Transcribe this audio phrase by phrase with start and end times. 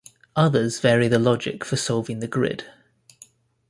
[0.35, 2.63] Others vary the logic for solving the grid.